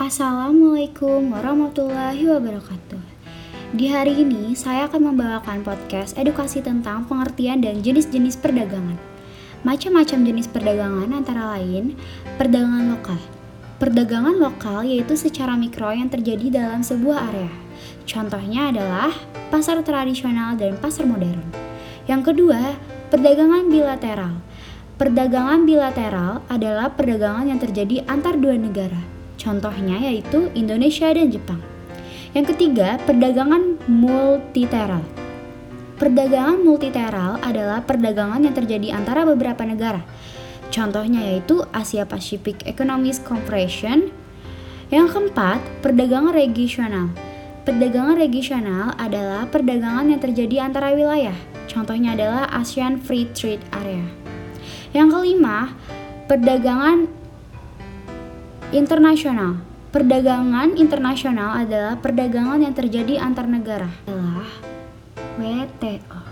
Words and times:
Assalamualaikum 0.00 1.28
warahmatullahi 1.28 2.24
wabarakatuh. 2.24 3.04
Di 3.76 3.92
hari 3.92 4.24
ini, 4.24 4.56
saya 4.56 4.88
akan 4.88 5.12
membawakan 5.12 5.60
podcast 5.60 6.16
edukasi 6.16 6.64
tentang 6.64 7.04
pengertian 7.04 7.60
dan 7.60 7.84
jenis-jenis 7.84 8.40
perdagangan. 8.40 8.96
Macam-macam 9.60 10.18
jenis 10.24 10.48
perdagangan 10.48 11.12
antara 11.12 11.52
lain 11.52 12.00
perdagangan 12.40 12.96
lokal. 12.96 13.20
Perdagangan 13.76 14.40
lokal 14.40 14.88
yaitu 14.88 15.20
secara 15.20 15.52
mikro 15.52 15.92
yang 15.92 16.08
terjadi 16.08 16.48
dalam 16.48 16.80
sebuah 16.80 17.20
area. 17.36 17.52
Contohnya 18.08 18.72
adalah 18.72 19.12
pasar 19.52 19.84
tradisional 19.84 20.56
dan 20.56 20.80
pasar 20.80 21.04
modern. 21.04 21.44
Yang 22.08 22.32
kedua, 22.32 22.72
perdagangan 23.12 23.68
bilateral. 23.68 24.40
Perdagangan 24.96 25.68
bilateral 25.68 26.40
adalah 26.48 26.88
perdagangan 26.88 27.52
yang 27.52 27.60
terjadi 27.60 28.00
antar 28.08 28.40
dua 28.40 28.56
negara. 28.56 29.19
Contohnya 29.40 29.96
yaitu 29.96 30.52
Indonesia 30.52 31.08
dan 31.08 31.32
Jepang. 31.32 31.64
Yang 32.36 32.54
ketiga, 32.54 33.00
perdagangan 33.08 33.80
multiteral. 33.88 35.00
Perdagangan 35.96 36.60
multiteral 36.60 37.40
adalah 37.40 37.80
perdagangan 37.82 38.44
yang 38.44 38.52
terjadi 38.52 38.92
antara 38.92 39.24
beberapa 39.24 39.64
negara. 39.64 40.04
Contohnya 40.70 41.24
yaitu 41.26 41.64
Asia 41.72 42.04
Pacific 42.04 42.62
Economic 42.68 43.18
Cooperation. 43.24 44.12
Yang 44.92 45.06
keempat, 45.16 45.58
perdagangan 45.82 46.36
regional. 46.36 47.10
Perdagangan 47.66 48.16
regional 48.16 48.96
adalah 48.96 49.44
perdagangan 49.50 50.08
yang 50.08 50.20
terjadi 50.22 50.64
antara 50.64 50.94
wilayah. 50.94 51.36
Contohnya 51.68 52.16
adalah 52.16 52.50
ASEAN 52.50 52.98
Free 52.98 53.28
Trade 53.30 53.62
Area. 53.74 54.06
Yang 54.90 55.08
kelima, 55.14 55.74
perdagangan 56.26 57.06
internasional. 58.70 59.58
Perdagangan 59.90 60.78
internasional 60.78 61.58
adalah 61.58 61.98
perdagangan 61.98 62.62
yang 62.62 62.74
terjadi 62.74 63.18
antar 63.18 63.50
negara. 63.50 63.90
Adalah 64.06 64.46
WTO. 65.34 66.29